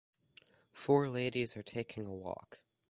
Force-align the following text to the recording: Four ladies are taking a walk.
Four 0.73 1.09
ladies 1.09 1.55
are 1.55 1.61
taking 1.61 2.07
a 2.07 2.11
walk. 2.11 2.59